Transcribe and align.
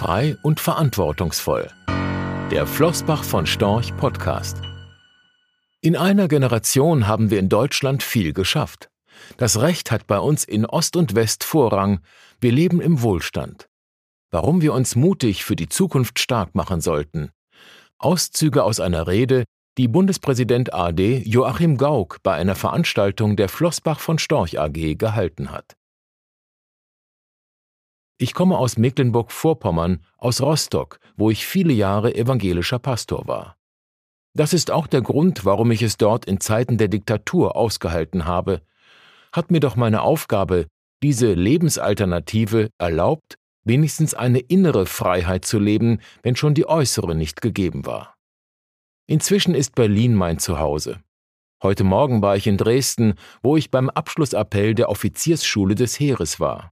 Frei 0.00 0.38
und 0.40 0.60
verantwortungsvoll. 0.60 1.70
Der 2.50 2.66
Flossbach 2.66 3.22
von 3.22 3.44
Storch 3.44 3.94
Podcast. 3.98 4.56
In 5.82 5.94
einer 5.94 6.26
Generation 6.26 7.06
haben 7.06 7.28
wir 7.28 7.38
in 7.38 7.50
Deutschland 7.50 8.02
viel 8.02 8.32
geschafft. 8.32 8.88
Das 9.36 9.60
Recht 9.60 9.90
hat 9.90 10.06
bei 10.06 10.18
uns 10.18 10.44
in 10.44 10.64
Ost 10.64 10.96
und 10.96 11.14
West 11.16 11.44
Vorrang. 11.44 12.00
Wir 12.40 12.50
leben 12.50 12.80
im 12.80 13.02
Wohlstand. 13.02 13.68
Warum 14.30 14.62
wir 14.62 14.72
uns 14.72 14.96
mutig 14.96 15.44
für 15.44 15.54
die 15.54 15.68
Zukunft 15.68 16.18
stark 16.18 16.54
machen 16.54 16.80
sollten. 16.80 17.28
Auszüge 17.98 18.64
aus 18.64 18.80
einer 18.80 19.06
Rede, 19.06 19.44
die 19.76 19.86
Bundespräsident 19.86 20.72
AD 20.72 21.24
Joachim 21.26 21.76
Gauck 21.76 22.22
bei 22.22 22.32
einer 22.36 22.54
Veranstaltung 22.54 23.36
der 23.36 23.50
Flossbach 23.50 24.00
von 24.00 24.18
Storch 24.18 24.58
AG 24.58 24.96
gehalten 24.96 25.52
hat. 25.52 25.76
Ich 28.22 28.34
komme 28.34 28.58
aus 28.58 28.76
Mecklenburg-Vorpommern, 28.76 30.04
aus 30.18 30.42
Rostock, 30.42 31.00
wo 31.16 31.30
ich 31.30 31.46
viele 31.46 31.72
Jahre 31.72 32.14
evangelischer 32.14 32.78
Pastor 32.78 33.26
war. 33.26 33.56
Das 34.34 34.52
ist 34.52 34.70
auch 34.70 34.86
der 34.86 35.00
Grund, 35.00 35.46
warum 35.46 35.70
ich 35.70 35.80
es 35.80 35.96
dort 35.96 36.26
in 36.26 36.38
Zeiten 36.38 36.76
der 36.76 36.88
Diktatur 36.88 37.56
ausgehalten 37.56 38.26
habe. 38.26 38.60
Hat 39.32 39.50
mir 39.50 39.60
doch 39.60 39.74
meine 39.74 40.02
Aufgabe, 40.02 40.66
diese 41.02 41.32
Lebensalternative, 41.32 42.68
erlaubt, 42.76 43.36
wenigstens 43.64 44.12
eine 44.12 44.40
innere 44.40 44.84
Freiheit 44.84 45.46
zu 45.46 45.58
leben, 45.58 46.00
wenn 46.22 46.36
schon 46.36 46.52
die 46.52 46.68
äußere 46.68 47.14
nicht 47.14 47.40
gegeben 47.40 47.86
war. 47.86 48.16
Inzwischen 49.06 49.54
ist 49.54 49.74
Berlin 49.74 50.14
mein 50.14 50.38
Zuhause. 50.38 51.00
Heute 51.62 51.84
Morgen 51.84 52.20
war 52.20 52.36
ich 52.36 52.46
in 52.46 52.58
Dresden, 52.58 53.14
wo 53.42 53.56
ich 53.56 53.70
beim 53.70 53.88
Abschlussappell 53.88 54.74
der 54.74 54.90
Offiziersschule 54.90 55.74
des 55.74 55.98
Heeres 55.98 56.38
war. 56.38 56.70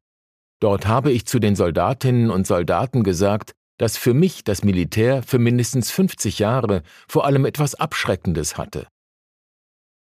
Dort 0.61 0.87
habe 0.87 1.13
ich 1.13 1.27
zu 1.27 1.39
den 1.39 1.55
Soldatinnen 1.55 2.31
und 2.31 2.47
Soldaten 2.47 3.03
gesagt, 3.03 3.53
dass 3.79 3.97
für 3.97 4.13
mich 4.13 4.43
das 4.43 4.65
Militär 4.65 5.23
für 5.23 5.39
mindestens 5.39 5.91
50 5.91 6.41
Jahre 6.41 6.83
vor 7.09 7.25
allem 7.25 7.45
etwas 7.45 7.77
Abschreckendes 7.77 8.59
hatte. 8.59 8.89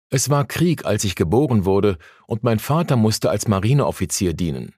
Es 0.10 0.30
war 0.30 0.46
Krieg, 0.46 0.86
als 0.86 1.04
ich 1.06 1.16
geboren 1.16 1.64
wurde, 1.64 1.98
und 2.28 2.44
mein 2.44 2.60
Vater 2.60 2.98
musste 2.98 3.30
als 3.30 3.48
Marineoffizier 3.48 4.34
dienen. 4.34 4.74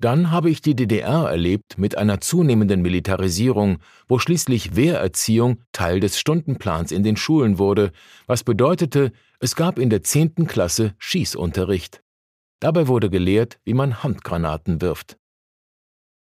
Dann 0.00 0.30
habe 0.30 0.50
ich 0.50 0.60
die 0.60 0.74
DDR 0.74 1.28
erlebt 1.28 1.78
mit 1.78 1.96
einer 1.96 2.20
zunehmenden 2.20 2.82
Militarisierung, 2.82 3.78
wo 4.08 4.18
schließlich 4.18 4.74
Wehrerziehung 4.74 5.62
Teil 5.72 6.00
des 6.00 6.18
Stundenplans 6.18 6.90
in 6.90 7.02
den 7.02 7.16
Schulen 7.16 7.58
wurde, 7.58 7.92
was 8.26 8.42
bedeutete, 8.42 9.12
es 9.40 9.56
gab 9.56 9.78
in 9.78 9.90
der 9.90 10.02
zehnten 10.02 10.46
Klasse 10.46 10.94
Schießunterricht. 10.98 12.02
Dabei 12.60 12.86
wurde 12.86 13.10
gelehrt, 13.10 13.58
wie 13.64 13.74
man 13.74 14.02
Handgranaten 14.02 14.80
wirft. 14.80 15.18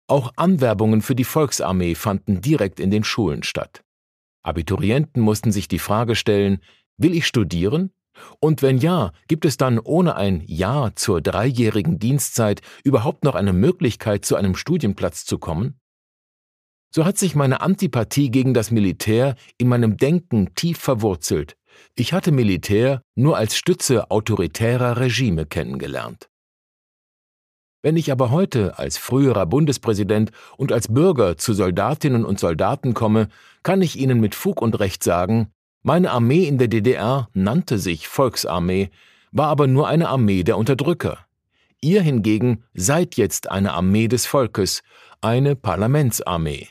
Auch 0.08 0.32
Anwerbungen 0.38 1.02
für 1.02 1.16
die 1.16 1.26
Volksarmee 1.26 1.96
fanden 1.96 2.40
direkt 2.42 2.80
in 2.80 2.92
den 2.92 3.04
Schulen 3.04 3.44
statt. 3.44 3.84
Abiturienten 4.44 5.22
mussten 5.22 5.52
sich 5.52 5.68
die 5.68 5.80
Frage 5.80 6.16
stellen, 6.16 6.62
will 6.98 7.14
ich 7.14 7.28
studieren? 7.28 7.92
Und 8.40 8.62
wenn 8.62 8.78
ja, 8.78 9.12
gibt 9.28 9.46
es 9.46 9.58
dann 9.58 9.80
ohne 9.80 10.16
ein 10.16 10.42
Ja 10.46 10.92
zur 10.96 11.22
dreijährigen 11.22 12.00
Dienstzeit 12.00 12.62
überhaupt 12.84 13.24
noch 13.24 13.36
eine 13.36 13.54
Möglichkeit, 13.54 14.24
zu 14.24 14.36
einem 14.36 14.56
Studienplatz 14.56 15.26
zu 15.26 15.40
kommen? 15.40 15.80
So 16.94 17.04
hat 17.04 17.18
sich 17.18 17.36
meine 17.36 17.62
Antipathie 17.62 18.32
gegen 18.32 18.54
das 18.54 18.72
Militär 18.72 19.36
in 19.58 19.68
meinem 19.68 19.98
Denken 19.98 20.56
tief 20.56 20.78
verwurzelt, 20.78 21.57
ich 21.96 22.14
hatte 22.14 22.32
Militär 22.32 23.02
nur 23.16 23.38
als 23.38 23.56
Stütze 23.56 24.12
autoritärer 24.12 24.98
Regime 24.98 25.46
kennengelernt. 25.46 26.30
Wenn 27.82 27.96
ich 27.96 28.12
aber 28.12 28.32
heute 28.32 28.78
als 28.80 28.98
früherer 28.98 29.46
Bundespräsident 29.46 30.32
und 30.58 30.72
als 30.72 30.88
Bürger 30.94 31.38
zu 31.38 31.54
Soldatinnen 31.54 32.26
und 32.26 32.40
Soldaten 32.40 32.94
komme, 32.94 33.30
kann 33.64 33.82
ich 33.82 33.98
Ihnen 33.98 34.20
mit 34.20 34.36
Fug 34.36 34.62
und 34.62 34.80
Recht 34.80 35.04
sagen, 35.04 35.52
meine 35.84 36.12
Armee 36.12 36.46
in 36.46 36.58
der 36.58 36.68
DDR 36.68 37.30
nannte 37.34 37.78
sich 37.80 38.08
Volksarmee, 38.08 38.90
war 39.32 39.48
aber 39.48 39.68
nur 39.68 39.88
eine 39.88 40.10
Armee 40.10 40.44
der 40.44 40.58
Unterdrücker. 40.58 41.20
Ihr 41.80 42.02
hingegen 42.02 42.64
seid 42.74 43.16
jetzt 43.16 43.50
eine 43.52 43.74
Armee 43.74 44.08
des 44.08 44.26
Volkes, 44.26 44.82
eine 45.22 45.56
Parlamentsarmee. 45.56 46.68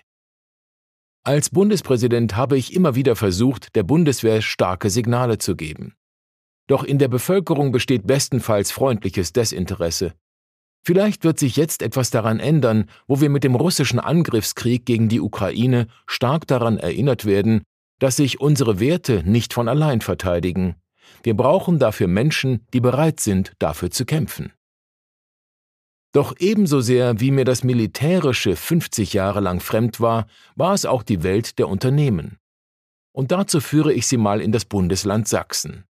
Als 1.26 1.50
Bundespräsident 1.50 2.37
habe 2.37 2.56
ich 2.56 2.72
immer 2.72 2.94
wieder 2.94 3.16
versucht, 3.16 3.75
der 3.75 3.82
Bundeswehr 3.82 4.41
starke 4.42 4.91
Signale 4.91 5.38
zu 5.38 5.56
geben. 5.56 5.97
Doch 6.69 6.84
in 6.84 7.00
der 7.00 7.09
Bevölkerung 7.09 7.72
besteht 7.72 8.06
bestenfalls 8.06 8.70
freundliches 8.70 9.32
Desinteresse. 9.32 10.15
Vielleicht 10.84 11.25
wird 11.25 11.41
sich 11.41 11.56
jetzt 11.56 11.82
etwas 11.82 12.10
daran 12.10 12.38
ändern, 12.38 12.88
wo 13.09 13.20
wir 13.20 13.28
mit 13.28 13.42
dem 13.42 13.56
russischen 13.56 13.98
Angriffskrieg 13.98 14.86
gegen 14.86 15.09
die 15.09 15.20
Ukraine 15.20 15.88
stark 16.06 16.47
daran 16.47 16.78
erinnert 16.78 17.25
werden, 17.25 17.62
dass 17.98 18.15
sich 18.15 18.41
unsere 18.41 18.78
Werte 18.78 19.25
nicht 19.25 19.53
von 19.53 19.66
allein 19.66 20.03
verteidigen. 20.03 20.76
Wir 21.25 21.34
brauchen 21.34 21.81
dafür 21.81 22.06
Menschen, 22.06 22.65
die 22.72 22.81
bereit 22.81 23.19
sind, 23.19 23.53
dafür 23.59 23.91
zu 23.91 24.04
kämpfen. 24.04 24.53
Doch 26.16 26.34
ebenso 26.38 26.81
sehr 26.81 27.21
wie 27.21 27.31
mir 27.31 27.44
das 27.44 27.62
Militärische 27.62 28.56
50 28.56 29.12
Jahre 29.12 29.41
lang 29.41 29.60
fremd 29.60 30.00
war, 30.00 30.27
war 30.54 30.72
es 30.72 30.87
auch 30.87 31.03
die 31.03 31.22
Welt 31.22 31.59
der 31.59 31.69
Unternehmen. 31.69 32.38
Und 33.12 33.32
dazu 33.32 33.60
führe 33.60 33.93
ich 33.93 34.06
Sie 34.06 34.16
mal 34.16 34.41
in 34.41 34.50
das 34.50 34.65
Bundesland 34.65 35.28
Sachsen. 35.28 35.84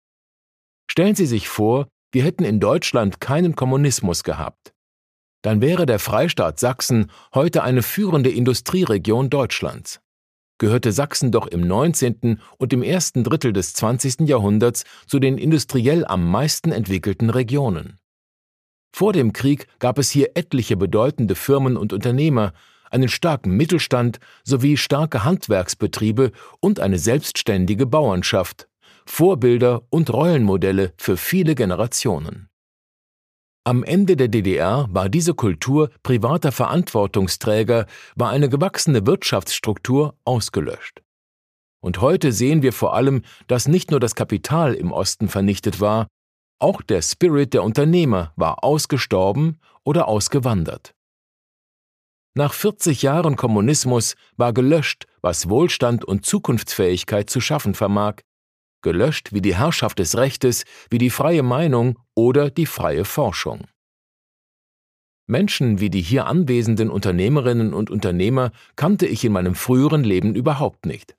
Stellen 0.91 1.15
Sie 1.15 1.27
sich 1.27 1.49
vor, 1.49 1.87
wir 2.11 2.25
hätten 2.25 2.43
in 2.43 2.59
Deutschland 2.59 3.21
keinen 3.21 3.55
Kommunismus 3.55 4.25
gehabt. 4.25 4.75
Dann 5.43 5.61
wäre 5.61 5.87
der 5.87 6.01
Freistaat 6.01 6.59
Sachsen 6.59 7.13
heute 7.33 7.63
eine 7.63 7.85
führende 7.85 8.31
Industrieregion 8.31 9.31
Deutschlands. 9.31 10.01
Gehörte 10.59 10.91
Sachsen 10.91 11.31
doch 11.31 11.47
im 11.47 11.61
19. 11.61 12.41
und 12.59 12.73
im 12.73 12.83
ersten 12.83 13.23
Drittel 13.23 13.53
des 13.53 13.75
20. 13.75 14.23
Jahrhunderts 14.23 14.83
zu 15.07 15.21
den 15.21 15.39
industriell 15.39 16.05
am 16.05 16.29
meisten 16.29 16.73
entwickelten 16.73 17.31
Regionen. 17.31 18.01
Vor 18.99 19.13
dem 19.13 19.35
Krieg 19.35 19.67
gab 19.79 19.99
es 19.99 20.09
hier 20.09 20.31
etliche 20.37 20.75
bedeutende 20.75 21.35
Firmen 21.35 21.77
und 21.77 21.93
Unternehmer, 21.93 22.55
einen 22.91 23.11
starken 23.11 23.55
Mittelstand 23.55 24.21
sowie 24.43 24.79
starke 24.79 25.23
Handwerksbetriebe 25.23 26.33
und 26.61 26.81
eine 26.81 26.99
selbstständige 26.99 27.85
Bauernschaft, 27.85 28.69
Vorbilder 29.05 29.83
und 29.91 30.11
Rollenmodelle 30.11 30.95
für 30.97 31.19
viele 31.19 31.55
Generationen. 31.55 32.49
Am 33.65 33.85
Ende 33.85 34.17
der 34.17 34.29
DDR 34.29 34.89
war 34.91 35.11
diese 35.11 35.35
Kultur 35.35 35.91
privater 36.03 36.51
Verantwortungsträger, 36.51 37.85
war 38.15 38.31
eine 38.31 38.49
gewachsene 38.49 39.07
Wirtschaftsstruktur 39.07 40.15
ausgelöscht. 40.25 41.03
Und 41.83 42.01
heute 42.01 42.33
sehen 42.33 42.63
wir 42.63 42.73
vor 42.73 42.95
allem, 42.95 43.25
dass 43.47 43.69
nicht 43.69 43.91
nur 43.91 44.01
das 44.01 44.15
Kapital 44.15 44.73
im 44.73 44.91
Osten 44.91 45.29
vernichtet 45.29 45.83
war, 45.83 46.07
auch 46.59 46.83
der 46.83 47.03
Spirit 47.03 47.55
der 47.55 47.63
Unternehmer 47.63 48.33
war 48.37 48.65
ausgestorben 48.65 49.61
oder 49.85 50.09
ausgewandert. 50.09 50.95
Nach 52.35 52.53
40 52.53 53.03
Jahren 53.03 53.37
Kommunismus 53.37 54.15
war 54.37 54.53
gelöscht, 54.53 55.07
was 55.23 55.49
Wohlstand 55.49 56.05
und 56.05 56.27
Zukunftsfähigkeit 56.27 57.31
zu 57.31 57.41
schaffen 57.41 57.75
vermag, 57.75 58.17
gelöscht 58.83 59.33
wie 59.33 59.41
die 59.41 59.57
Herrschaft 59.57 59.99
des 59.99 60.17
Rechtes, 60.17 60.65
wie 60.91 60.99
die 60.99 61.11
freie 61.11 61.43
Meinung 61.43 61.99
oder 62.15 62.51
die 62.51 62.67
freie 62.67 63.05
Forschung. 63.05 63.67
Menschen 65.27 65.81
wie 65.81 65.91
die 65.91 66.03
hier 66.03 66.27
anwesenden 66.27 66.91
Unternehmerinnen 66.91 67.75
und 67.75 67.91
Unternehmer 67.91 68.53
kannte 68.77 69.07
ich 69.07 69.25
in 69.25 69.33
meinem 69.33 69.55
früheren 69.55 70.05
Leben 70.05 70.35
überhaupt 70.35 70.87
nicht. 70.87 71.17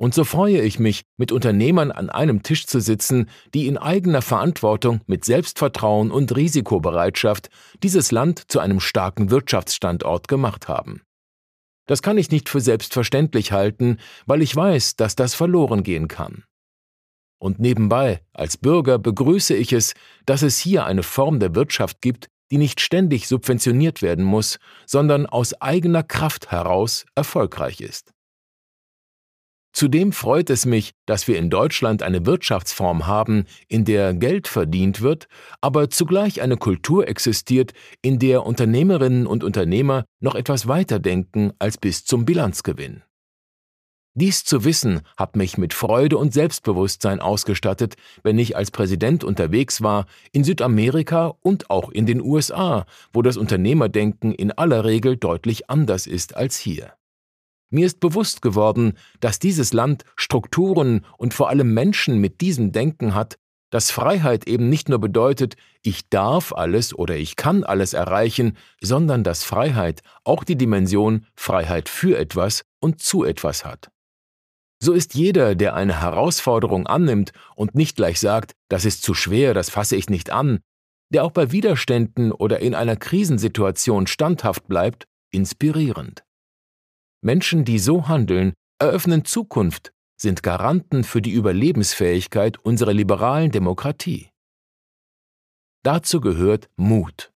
Und 0.00 0.14
so 0.14 0.24
freue 0.24 0.62
ich 0.62 0.78
mich, 0.78 1.02
mit 1.18 1.30
Unternehmern 1.30 1.90
an 1.92 2.08
einem 2.08 2.42
Tisch 2.42 2.66
zu 2.66 2.80
sitzen, 2.80 3.28
die 3.52 3.66
in 3.66 3.76
eigener 3.76 4.22
Verantwortung 4.22 5.02
mit 5.06 5.26
Selbstvertrauen 5.26 6.10
und 6.10 6.34
Risikobereitschaft 6.34 7.50
dieses 7.82 8.10
Land 8.10 8.50
zu 8.50 8.60
einem 8.60 8.80
starken 8.80 9.30
Wirtschaftsstandort 9.30 10.26
gemacht 10.26 10.68
haben. 10.68 11.02
Das 11.86 12.00
kann 12.00 12.16
ich 12.16 12.30
nicht 12.30 12.48
für 12.48 12.62
selbstverständlich 12.62 13.52
halten, 13.52 13.98
weil 14.24 14.40
ich 14.40 14.56
weiß, 14.56 14.96
dass 14.96 15.16
das 15.16 15.34
verloren 15.34 15.82
gehen 15.82 16.08
kann. 16.08 16.44
Und 17.38 17.58
nebenbei, 17.58 18.22
als 18.32 18.56
Bürger 18.56 18.98
begrüße 18.98 19.54
ich 19.54 19.74
es, 19.74 19.92
dass 20.24 20.40
es 20.40 20.58
hier 20.58 20.86
eine 20.86 21.02
Form 21.02 21.40
der 21.40 21.54
Wirtschaft 21.54 22.00
gibt, 22.00 22.28
die 22.50 22.56
nicht 22.56 22.80
ständig 22.80 23.28
subventioniert 23.28 24.00
werden 24.00 24.24
muss, 24.24 24.60
sondern 24.86 25.26
aus 25.26 25.60
eigener 25.60 26.02
Kraft 26.02 26.50
heraus 26.50 27.04
erfolgreich 27.14 27.82
ist. 27.82 28.14
Zudem 29.80 30.12
freut 30.12 30.50
es 30.50 30.66
mich, 30.66 30.92
dass 31.06 31.26
wir 31.26 31.38
in 31.38 31.48
Deutschland 31.48 32.02
eine 32.02 32.26
Wirtschaftsform 32.26 33.06
haben, 33.06 33.46
in 33.66 33.86
der 33.86 34.12
Geld 34.12 34.46
verdient 34.46 35.00
wird, 35.00 35.26
aber 35.62 35.88
zugleich 35.88 36.42
eine 36.42 36.58
Kultur 36.58 37.08
existiert, 37.08 37.72
in 38.02 38.18
der 38.18 38.44
Unternehmerinnen 38.44 39.26
und 39.26 39.42
Unternehmer 39.42 40.04
noch 40.20 40.34
etwas 40.34 40.68
weiter 40.68 40.98
denken 40.98 41.52
als 41.58 41.78
bis 41.78 42.04
zum 42.04 42.26
Bilanzgewinn. 42.26 43.04
Dies 44.12 44.44
zu 44.44 44.66
wissen 44.66 45.00
hat 45.16 45.34
mich 45.34 45.56
mit 45.56 45.72
Freude 45.72 46.18
und 46.18 46.34
Selbstbewusstsein 46.34 47.18
ausgestattet, 47.18 47.94
wenn 48.22 48.38
ich 48.38 48.58
als 48.58 48.70
Präsident 48.70 49.24
unterwegs 49.24 49.80
war, 49.80 50.04
in 50.32 50.44
Südamerika 50.44 51.32
und 51.40 51.70
auch 51.70 51.88
in 51.88 52.04
den 52.04 52.20
USA, 52.20 52.84
wo 53.14 53.22
das 53.22 53.38
Unternehmerdenken 53.38 54.34
in 54.34 54.52
aller 54.52 54.84
Regel 54.84 55.16
deutlich 55.16 55.70
anders 55.70 56.06
ist 56.06 56.36
als 56.36 56.58
hier. 56.58 56.92
Mir 57.70 57.86
ist 57.86 58.00
bewusst 58.00 58.42
geworden, 58.42 58.94
dass 59.20 59.38
dieses 59.38 59.72
Land 59.72 60.04
Strukturen 60.16 61.06
und 61.16 61.34
vor 61.34 61.48
allem 61.48 61.72
Menschen 61.72 62.18
mit 62.18 62.40
diesem 62.40 62.72
Denken 62.72 63.14
hat, 63.14 63.38
dass 63.70 63.92
Freiheit 63.92 64.48
eben 64.48 64.68
nicht 64.68 64.88
nur 64.88 64.98
bedeutet, 64.98 65.54
ich 65.82 66.08
darf 66.08 66.52
alles 66.52 66.92
oder 66.92 67.16
ich 67.16 67.36
kann 67.36 67.62
alles 67.62 67.94
erreichen, 67.94 68.56
sondern 68.80 69.22
dass 69.22 69.44
Freiheit 69.44 70.02
auch 70.24 70.42
die 70.42 70.56
Dimension 70.56 71.26
Freiheit 71.36 71.88
für 71.88 72.18
etwas 72.18 72.64
und 72.80 73.00
zu 73.00 73.24
etwas 73.24 73.64
hat. 73.64 73.90
So 74.82 74.92
ist 74.92 75.14
jeder, 75.14 75.54
der 75.54 75.74
eine 75.74 76.00
Herausforderung 76.00 76.86
annimmt 76.86 77.32
und 77.54 77.74
nicht 77.74 77.96
gleich 77.96 78.18
sagt, 78.18 78.52
das 78.68 78.84
ist 78.84 79.02
zu 79.02 79.14
schwer, 79.14 79.54
das 79.54 79.70
fasse 79.70 79.94
ich 79.94 80.08
nicht 80.08 80.30
an, 80.30 80.60
der 81.10 81.24
auch 81.24 81.32
bei 81.32 81.52
Widerständen 81.52 82.32
oder 82.32 82.60
in 82.60 82.74
einer 82.74 82.96
Krisensituation 82.96 84.06
standhaft 84.06 84.66
bleibt, 84.66 85.06
inspirierend. 85.30 86.24
Menschen, 87.22 87.64
die 87.64 87.78
so 87.78 88.08
handeln, 88.08 88.52
eröffnen 88.78 89.24
Zukunft, 89.24 89.92
sind 90.16 90.42
Garanten 90.42 91.04
für 91.04 91.22
die 91.22 91.32
Überlebensfähigkeit 91.32 92.58
unserer 92.58 92.92
liberalen 92.92 93.50
Demokratie. 93.50 94.30
Dazu 95.82 96.20
gehört 96.20 96.68
Mut. 96.76 97.32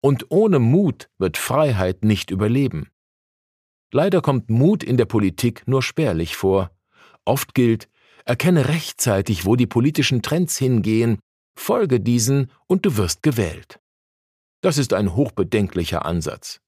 Und 0.00 0.26
ohne 0.30 0.58
Mut 0.58 1.08
wird 1.18 1.36
Freiheit 1.36 2.04
nicht 2.04 2.30
überleben. 2.30 2.88
Leider 3.92 4.20
kommt 4.20 4.50
Mut 4.50 4.84
in 4.84 4.96
der 4.96 5.06
Politik 5.06 5.66
nur 5.66 5.82
spärlich 5.82 6.36
vor, 6.36 6.70
Oft 7.28 7.54
gilt, 7.54 7.90
erkenne 8.24 8.68
rechtzeitig, 8.68 9.44
wo 9.44 9.54
die 9.54 9.66
politischen 9.66 10.22
Trends 10.22 10.56
hingehen, 10.56 11.18
folge 11.58 12.00
diesen 12.00 12.50
und 12.66 12.86
du 12.86 12.96
wirst 12.96 13.22
gewählt. 13.22 13.80
Das 14.62 14.78
ist 14.78 14.94
ein 14.94 15.14
hochbedenklicher 15.14 16.06
Ansatz. 16.06 16.62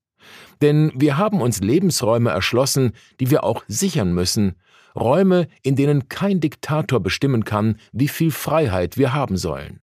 Denn 0.63 0.93
wir 0.95 1.17
haben 1.17 1.41
uns 1.41 1.61
Lebensräume 1.61 2.31
erschlossen, 2.31 2.93
die 3.19 3.31
wir 3.31 3.45
auch 3.45 3.65
sichern 3.69 4.13
müssen, 4.13 4.57
Räume, 4.95 5.49
in 5.63 5.77
denen 5.77 6.09
kein 6.09 6.41
Diktator 6.41 7.01
bestimmen 7.01 7.45
kann, 7.45 7.77
wie 7.93 8.09
viel 8.09 8.31
Freiheit 8.31 8.97
wir 8.97 9.13
haben 9.13 9.37
sollen. 9.37 9.81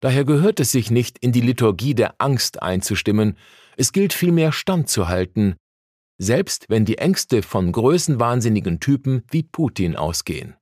Daher 0.00 0.24
gehört 0.24 0.60
es 0.60 0.72
sich 0.72 0.90
nicht, 0.90 1.18
in 1.18 1.32
die 1.32 1.42
Liturgie 1.42 1.94
der 1.94 2.14
Angst 2.18 2.62
einzustimmen, 2.62 3.36
es 3.76 3.92
gilt 3.92 4.12
vielmehr 4.12 4.52
standzuhalten, 4.52 5.56
selbst 6.18 6.66
wenn 6.68 6.84
die 6.84 6.98
Ängste 6.98 7.42
von 7.42 7.72
größenwahnsinnigen 7.72 8.80
Typen 8.80 9.22
wie 9.30 9.42
Putin 9.42 9.96
ausgehen. 9.96 10.54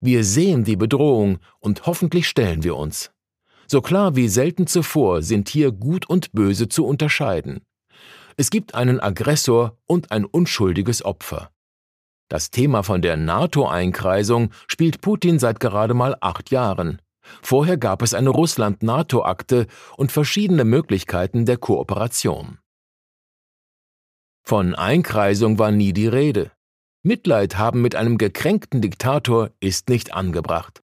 Wir 0.00 0.22
sehen 0.24 0.64
die 0.64 0.76
Bedrohung 0.76 1.38
und 1.60 1.86
hoffentlich 1.86 2.28
stellen 2.28 2.62
wir 2.62 2.76
uns. 2.76 3.10
So 3.70 3.82
klar 3.82 4.16
wie 4.16 4.28
selten 4.28 4.66
zuvor 4.66 5.22
sind 5.22 5.50
hier 5.50 5.72
Gut 5.72 6.08
und 6.08 6.32
Böse 6.32 6.68
zu 6.68 6.86
unterscheiden. 6.86 7.60
Es 8.38 8.50
gibt 8.50 8.74
einen 8.74 8.98
Aggressor 8.98 9.76
und 9.86 10.10
ein 10.10 10.24
unschuldiges 10.24 11.04
Opfer. 11.04 11.50
Das 12.30 12.50
Thema 12.50 12.82
von 12.82 13.02
der 13.02 13.16
NATO-Einkreisung 13.16 14.52
spielt 14.68 15.02
Putin 15.02 15.38
seit 15.38 15.60
gerade 15.60 15.92
mal 15.92 16.16
acht 16.20 16.50
Jahren. 16.50 17.02
Vorher 17.42 17.76
gab 17.76 18.00
es 18.00 18.14
eine 18.14 18.30
Russland-NATO-Akte 18.30 19.66
und 19.98 20.12
verschiedene 20.12 20.64
Möglichkeiten 20.64 21.44
der 21.44 21.58
Kooperation. 21.58 22.58
Von 24.46 24.74
Einkreisung 24.74 25.58
war 25.58 25.72
nie 25.72 25.92
die 25.92 26.06
Rede. 26.06 26.52
Mitleid 27.02 27.58
haben 27.58 27.82
mit 27.82 27.94
einem 27.96 28.16
gekränkten 28.16 28.80
Diktator 28.80 29.50
ist 29.60 29.90
nicht 29.90 30.14
angebracht. 30.14 30.82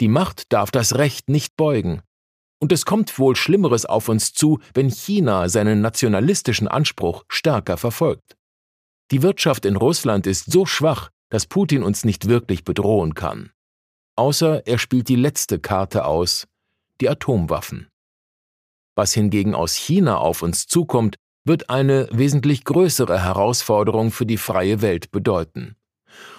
Die 0.00 0.08
Macht 0.08 0.52
darf 0.52 0.70
das 0.70 0.96
Recht 0.96 1.28
nicht 1.28 1.56
beugen. 1.56 2.02
Und 2.64 2.72
es 2.72 2.86
kommt 2.86 3.18
wohl 3.18 3.36
Schlimmeres 3.36 3.84
auf 3.84 4.08
uns 4.08 4.32
zu, 4.32 4.58
wenn 4.72 4.88
China 4.88 5.50
seinen 5.50 5.82
nationalistischen 5.82 6.66
Anspruch 6.66 7.26
stärker 7.28 7.76
verfolgt. 7.76 8.38
Die 9.10 9.20
Wirtschaft 9.20 9.66
in 9.66 9.76
Russland 9.76 10.26
ist 10.26 10.50
so 10.50 10.64
schwach, 10.64 11.10
dass 11.28 11.44
Putin 11.44 11.82
uns 11.82 12.06
nicht 12.06 12.26
wirklich 12.26 12.64
bedrohen 12.64 13.12
kann. 13.12 13.50
Außer 14.16 14.66
er 14.66 14.78
spielt 14.78 15.10
die 15.10 15.16
letzte 15.16 15.58
Karte 15.58 16.06
aus, 16.06 16.46
die 17.02 17.10
Atomwaffen. 17.10 17.88
Was 18.96 19.12
hingegen 19.12 19.54
aus 19.54 19.74
China 19.74 20.16
auf 20.16 20.40
uns 20.40 20.66
zukommt, 20.66 21.16
wird 21.44 21.68
eine 21.68 22.08
wesentlich 22.12 22.64
größere 22.64 23.22
Herausforderung 23.22 24.10
für 24.10 24.24
die 24.24 24.38
freie 24.38 24.80
Welt 24.80 25.10
bedeuten. 25.10 25.76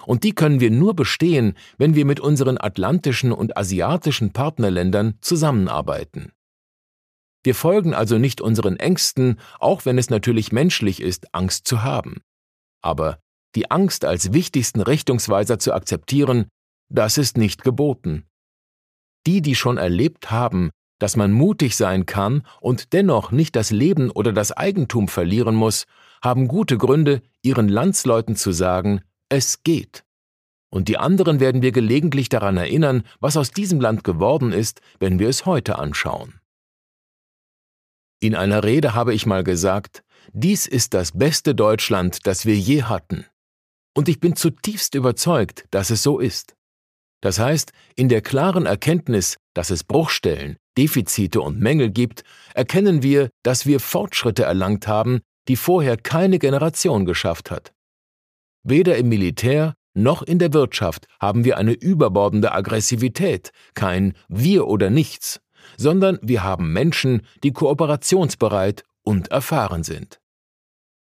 Und 0.06 0.24
die 0.24 0.34
können 0.34 0.60
wir 0.60 0.70
nur 0.70 0.94
bestehen, 0.94 1.54
wenn 1.78 1.94
wir 1.94 2.04
mit 2.04 2.20
unseren 2.20 2.58
atlantischen 2.58 3.32
und 3.32 3.56
asiatischen 3.56 4.32
Partnerländern 4.32 5.18
zusammenarbeiten. 5.20 6.32
Wir 7.44 7.54
folgen 7.54 7.94
also 7.94 8.18
nicht 8.18 8.40
unseren 8.40 8.76
Ängsten, 8.76 9.38
auch 9.60 9.84
wenn 9.84 9.98
es 9.98 10.10
natürlich 10.10 10.50
menschlich 10.50 11.00
ist, 11.00 11.32
Angst 11.32 11.66
zu 11.68 11.84
haben. 11.84 12.20
Aber 12.82 13.20
die 13.54 13.70
Angst 13.70 14.04
als 14.04 14.32
wichtigsten 14.32 14.80
Richtungsweiser 14.80 15.58
zu 15.58 15.72
akzeptieren, 15.72 16.48
das 16.88 17.18
ist 17.18 17.36
nicht 17.38 17.62
geboten. 17.62 18.26
Die, 19.26 19.42
die 19.42 19.54
schon 19.54 19.76
erlebt 19.76 20.30
haben, 20.30 20.70
dass 20.98 21.16
man 21.16 21.32
mutig 21.32 21.76
sein 21.76 22.06
kann 22.06 22.42
und 22.60 22.92
dennoch 22.92 23.30
nicht 23.30 23.56
das 23.56 23.70
Leben 23.70 24.10
oder 24.10 24.32
das 24.32 24.52
Eigentum 24.52 25.08
verlieren 25.08 25.54
muss, 25.54 25.84
haben 26.22 26.48
gute 26.48 26.78
Gründe, 26.78 27.22
ihren 27.42 27.68
Landsleuten 27.68 28.36
zu 28.36 28.52
sagen, 28.52 29.02
es 29.28 29.62
geht. 29.62 30.04
Und 30.70 30.88
die 30.88 30.98
anderen 30.98 31.40
werden 31.40 31.62
wir 31.62 31.72
gelegentlich 31.72 32.28
daran 32.28 32.56
erinnern, 32.56 33.04
was 33.20 33.36
aus 33.36 33.50
diesem 33.50 33.80
Land 33.80 34.04
geworden 34.04 34.52
ist, 34.52 34.80
wenn 34.98 35.18
wir 35.18 35.28
es 35.28 35.46
heute 35.46 35.78
anschauen. 35.78 36.40
In 38.20 38.34
einer 38.34 38.64
Rede 38.64 38.94
habe 38.94 39.14
ich 39.14 39.26
mal 39.26 39.44
gesagt, 39.44 40.02
dies 40.32 40.66
ist 40.66 40.94
das 40.94 41.12
beste 41.12 41.54
Deutschland, 41.54 42.26
das 42.26 42.46
wir 42.46 42.56
je 42.56 42.82
hatten. 42.82 43.26
Und 43.94 44.08
ich 44.08 44.20
bin 44.20 44.36
zutiefst 44.36 44.94
überzeugt, 44.94 45.66
dass 45.70 45.90
es 45.90 46.02
so 46.02 46.18
ist. 46.18 46.56
Das 47.22 47.38
heißt, 47.38 47.72
in 47.94 48.08
der 48.08 48.20
klaren 48.20 48.66
Erkenntnis, 48.66 49.36
dass 49.54 49.70
es 49.70 49.84
Bruchstellen, 49.84 50.56
Defizite 50.76 51.40
und 51.40 51.60
Mängel 51.60 51.90
gibt, 51.90 52.22
erkennen 52.54 53.02
wir, 53.02 53.30
dass 53.42 53.66
wir 53.66 53.80
Fortschritte 53.80 54.44
erlangt 54.44 54.86
haben, 54.86 55.20
die 55.48 55.56
vorher 55.56 55.96
keine 55.96 56.38
Generation 56.38 57.06
geschafft 57.06 57.50
hat. 57.50 57.72
Weder 58.68 58.96
im 58.96 59.08
Militär 59.08 59.76
noch 59.94 60.22
in 60.22 60.40
der 60.40 60.52
Wirtschaft 60.52 61.06
haben 61.20 61.44
wir 61.44 61.56
eine 61.56 61.72
überbordende 61.72 62.50
Aggressivität, 62.50 63.52
kein 63.74 64.14
Wir 64.28 64.66
oder 64.66 64.90
nichts, 64.90 65.40
sondern 65.76 66.18
wir 66.20 66.42
haben 66.42 66.72
Menschen, 66.72 67.22
die 67.44 67.52
kooperationsbereit 67.52 68.82
und 69.04 69.28
erfahren 69.28 69.84
sind. 69.84 70.20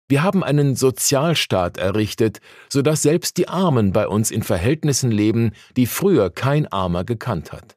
Wir 0.08 0.25
haben 0.25 0.42
einen 0.42 0.75
Sozialstaat 0.75 1.78
errichtet, 1.78 2.40
sodass 2.68 3.02
selbst 3.02 3.37
die 3.37 3.47
Armen 3.47 3.92
bei 3.92 4.09
uns 4.09 4.32
in 4.32 4.42
Verhältnissen 4.42 5.12
leben, 5.12 5.52
die 5.76 5.87
früher 5.87 6.30
kein 6.30 6.66
Armer 6.66 7.04
gekannt 7.04 7.52
hat. 7.52 7.76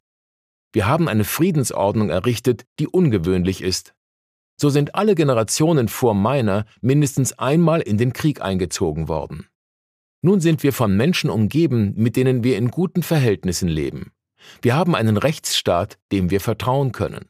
Wir 0.74 0.88
haben 0.88 1.08
eine 1.08 1.26
Friedensordnung 1.26 2.10
errichtet, 2.10 2.66
die 2.80 2.88
ungewöhnlich 2.88 3.62
ist. 3.62 3.94
So 4.60 4.70
sind 4.70 4.96
alle 4.96 5.14
Generationen 5.14 5.90
vor 5.90 6.16
meiner 6.16 6.66
mindestens 6.82 7.38
einmal 7.38 7.82
in 7.82 8.00
den 8.00 8.14
Krieg 8.14 8.42
eingezogen 8.42 9.08
worden. 9.08 9.46
Nun 10.22 10.42
sind 10.42 10.64
wir 10.64 10.74
von 10.74 10.96
Menschen 10.96 11.30
umgeben, 11.30 11.94
mit 11.96 12.16
denen 12.16 12.44
wir 12.44 12.58
in 12.58 12.72
guten 12.72 13.04
Verhältnissen 13.04 13.70
leben. 13.70 14.12
Wir 14.62 14.76
haben 14.76 14.96
einen 14.96 15.18
Rechtsstaat, 15.18 15.98
dem 16.12 16.30
wir 16.30 16.42
vertrauen 16.42 16.92
können. 16.92 17.30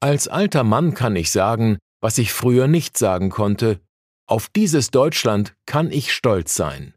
Als 0.00 0.28
alter 0.28 0.64
Mann 0.64 0.94
kann 0.94 1.16
ich 1.16 1.30
sagen, 1.30 1.78
was 2.00 2.18
ich 2.18 2.32
früher 2.32 2.68
nicht 2.68 2.96
sagen 2.96 3.30
konnte, 3.30 3.80
auf 4.26 4.48
dieses 4.54 4.90
Deutschland 4.90 5.54
kann 5.66 5.90
ich 5.90 6.12
stolz 6.12 6.54
sein 6.54 6.94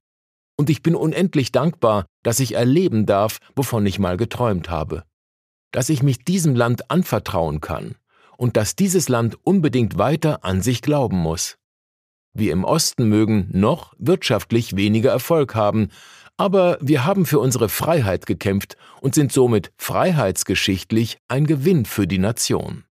und 0.61 0.69
ich 0.69 0.83
bin 0.83 0.93
unendlich 0.93 1.51
dankbar, 1.51 2.05
dass 2.21 2.39
ich 2.39 2.53
erleben 2.53 3.07
darf, 3.07 3.39
wovon 3.55 3.83
ich 3.87 3.97
mal 3.97 4.15
geträumt 4.15 4.69
habe. 4.69 5.03
Dass 5.71 5.89
ich 5.89 6.03
mich 6.03 6.23
diesem 6.23 6.55
Land 6.55 6.91
anvertrauen 6.91 7.61
kann 7.61 7.95
und 8.37 8.57
dass 8.57 8.75
dieses 8.75 9.09
Land 9.09 9.39
unbedingt 9.43 9.97
weiter 9.97 10.45
an 10.45 10.61
sich 10.61 10.83
glauben 10.83 11.17
muss. 11.17 11.57
Wir 12.33 12.53
im 12.53 12.63
Osten 12.63 13.09
mögen 13.09 13.49
noch 13.51 13.93
wirtschaftlich 13.97 14.75
weniger 14.75 15.11
Erfolg 15.11 15.55
haben, 15.55 15.89
aber 16.37 16.77
wir 16.81 17.05
haben 17.05 17.25
für 17.25 17.39
unsere 17.39 17.69
Freiheit 17.69 18.25
gekämpft 18.25 18.77
und 19.01 19.13
sind 19.13 19.31
somit 19.31 19.71
freiheitsgeschichtlich 19.77 21.17
ein 21.27 21.45
Gewinn 21.45 21.85
für 21.85 22.07
die 22.07 22.17
Nation. 22.17 22.85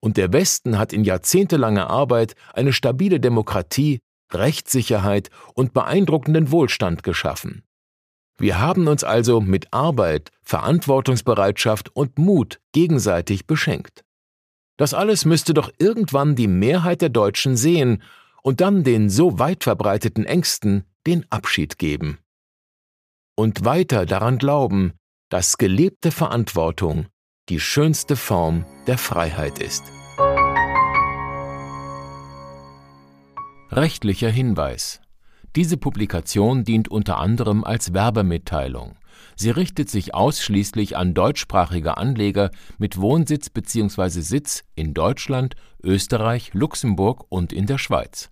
Und 0.00 0.16
der 0.16 0.32
Westen 0.32 0.78
hat 0.78 0.92
in 0.92 1.04
jahrzehntelanger 1.04 1.88
Arbeit 1.88 2.34
eine 2.52 2.72
stabile 2.72 3.20
Demokratie, 3.20 4.00
Rechtssicherheit 4.32 5.30
und 5.54 5.72
beeindruckenden 5.72 6.50
Wohlstand 6.50 7.02
geschaffen. 7.02 7.62
Wir 8.38 8.58
haben 8.58 8.88
uns 8.88 9.04
also 9.04 9.40
mit 9.40 9.72
Arbeit, 9.72 10.30
Verantwortungsbereitschaft 10.42 11.94
und 11.94 12.18
Mut 12.18 12.60
gegenseitig 12.72 13.46
beschenkt. 13.46 14.02
Das 14.76 14.94
alles 14.94 15.24
müsste 15.24 15.54
doch 15.54 15.70
irgendwann 15.78 16.34
die 16.34 16.48
Mehrheit 16.48 17.02
der 17.02 17.10
Deutschen 17.10 17.56
sehen, 17.56 18.02
und 18.42 18.60
dann 18.60 18.84
den 18.84 19.08
so 19.08 19.38
weit 19.38 19.64
verbreiteten 19.64 20.26
Ängsten 20.26 20.84
den 21.06 21.24
Abschied 21.30 21.78
geben. 21.78 22.18
Und 23.36 23.64
weiter 23.64 24.04
daran 24.06 24.38
glauben, 24.38 24.92
dass 25.30 25.58
gelebte 25.58 26.10
Verantwortung 26.10 27.06
die 27.48 27.60
schönste 27.60 28.16
Form 28.16 28.66
der 28.86 28.98
Freiheit 28.98 29.58
ist. 29.58 29.84
Rechtlicher 33.70 34.28
Hinweis 34.28 35.00
diese 35.54 35.76
Publikation 35.76 36.64
dient 36.64 36.88
unter 36.88 37.18
anderem 37.18 37.62
als 37.62 37.92
Werbemitteilung. 37.92 38.96
Sie 39.36 39.50
richtet 39.50 39.90
sich 39.90 40.14
ausschließlich 40.14 40.96
an 40.96 41.12
deutschsprachige 41.12 41.98
Anleger 41.98 42.50
mit 42.78 42.98
Wohnsitz 42.98 43.50
bzw. 43.50 44.08
Sitz 44.20 44.64
in 44.74 44.94
Deutschland, 44.94 45.54
Österreich, 45.82 46.54
Luxemburg 46.54 47.26
und 47.28 47.52
in 47.52 47.66
der 47.66 47.76
Schweiz. 47.76 48.31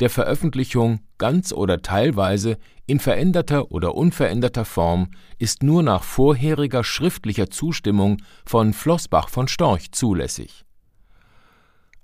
der 0.00 0.10
Veröffentlichung 0.10 1.00
ganz 1.18 1.52
oder 1.52 1.82
teilweise 1.82 2.58
in 2.86 3.00
veränderter 3.00 3.70
oder 3.70 3.94
unveränderter 3.94 4.64
Form 4.64 5.08
ist 5.38 5.62
nur 5.62 5.82
nach 5.82 6.02
vorheriger 6.02 6.84
schriftlicher 6.84 7.50
Zustimmung 7.50 8.18
von 8.44 8.72
Flossbach 8.72 9.28
von 9.28 9.48
Storch 9.48 9.92
zulässig 9.92 10.64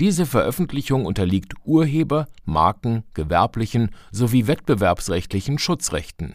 Diese 0.00 0.26
Veröffentlichung 0.26 1.06
unterliegt 1.06 1.54
Urheber-, 1.64 2.26
Marken-, 2.44 3.04
gewerblichen 3.14 3.92
sowie 4.10 4.48
wettbewerbsrechtlichen 4.48 5.60
Schutzrechten. 5.60 6.34